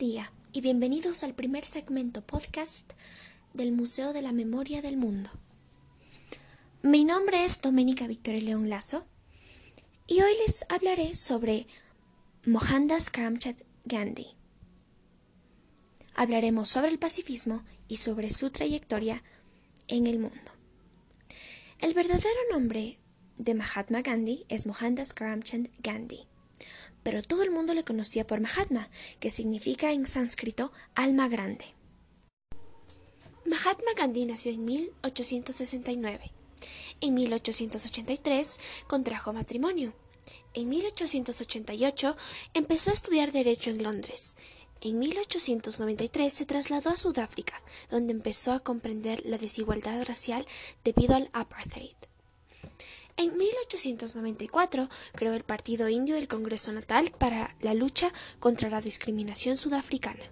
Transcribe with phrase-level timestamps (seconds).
[0.00, 2.94] día y bienvenidos al primer segmento podcast
[3.52, 5.28] del Museo de la Memoria del Mundo.
[6.80, 9.04] Mi nombre es Doménica Victoria León Lazo
[10.06, 11.66] y hoy les hablaré sobre
[12.46, 14.28] Mohandas Karamchand Gandhi.
[16.14, 19.22] Hablaremos sobre el pacifismo y sobre su trayectoria
[19.86, 20.50] en el mundo.
[21.78, 22.98] El verdadero nombre
[23.36, 26.26] de Mahatma Gandhi es Mohandas Karamchand Gandhi
[27.02, 28.88] pero todo el mundo le conocía por Mahatma,
[29.18, 31.64] que significa en sánscrito alma grande.
[33.44, 36.32] Mahatma Gandhi nació en 1869.
[37.00, 39.94] En 1883 contrajo matrimonio.
[40.52, 42.16] En 1888
[42.54, 44.36] empezó a estudiar Derecho en Londres.
[44.82, 50.46] En 1893 se trasladó a Sudáfrica, donde empezó a comprender la desigualdad racial
[50.84, 52.09] debido al apartheid.
[53.20, 59.58] En 1894 creó el Partido Indio del Congreso Natal para la lucha contra la discriminación
[59.58, 60.24] sudafricana.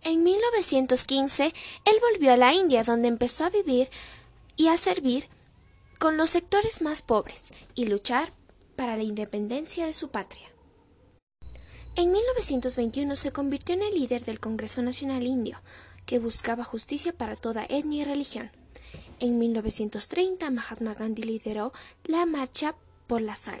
[0.00, 1.44] En 1915
[1.84, 3.88] él volvió a la India donde empezó a vivir
[4.56, 5.28] y a servir
[6.00, 8.32] con los sectores más pobres y luchar
[8.74, 10.48] para la independencia de su patria.
[11.94, 15.62] En 1921 se convirtió en el líder del Congreso Nacional Indio,
[16.04, 18.50] que buscaba justicia para toda etnia y religión.
[19.22, 22.74] En 1930 Mahatma Gandhi lideró la Marcha
[23.06, 23.60] por la Sal,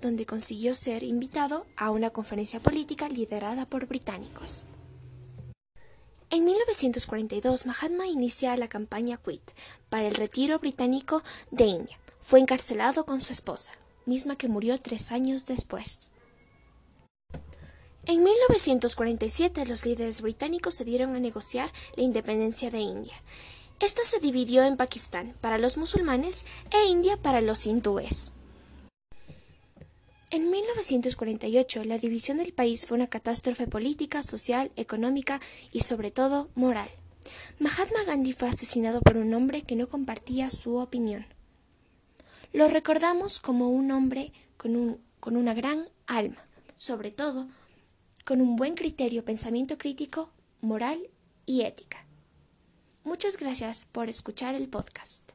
[0.00, 4.66] donde consiguió ser invitado a una conferencia política liderada por británicos.
[6.30, 9.42] En 1942 Mahatma inicia la campaña Quit
[9.88, 11.98] para el retiro británico de India.
[12.20, 13.72] Fue encarcelado con su esposa,
[14.06, 16.08] misma que murió tres años después.
[18.04, 23.20] En 1947 los líderes británicos se dieron a negociar la independencia de India
[23.80, 28.32] esta se dividió en Pakistán para los musulmanes e India para los hindúes.
[30.30, 35.40] En 1948 la división del país fue una catástrofe política, social, económica
[35.72, 36.88] y sobre todo moral.
[37.58, 41.26] Mahatma Gandhi fue asesinado por un hombre que no compartía su opinión.
[42.52, 46.44] Lo recordamos como un hombre con, con una gran alma,
[46.76, 47.48] sobre todo
[48.24, 50.30] con un buen criterio, pensamiento crítico,
[50.60, 51.08] moral
[51.46, 52.06] y ética.
[53.10, 55.32] Muchas gracias por escuchar el podcast.